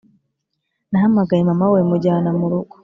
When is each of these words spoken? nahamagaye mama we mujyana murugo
nahamagaye 0.91 1.41
mama 1.49 1.65
we 1.73 1.79
mujyana 1.89 2.29
murugo 2.39 2.73